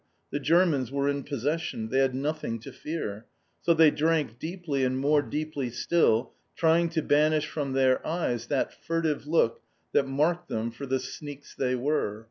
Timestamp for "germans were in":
0.39-1.23